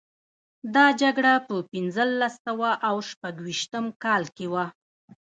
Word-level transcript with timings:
دا 0.75 0.85
جګړه 1.01 1.33
په 1.47 1.55
پنځلس 1.71 2.33
سوه 2.45 2.69
او 2.87 2.95
شپږویشتم 3.09 3.85
کال 4.03 4.23
کې 4.35 4.47
وه. 4.53 4.65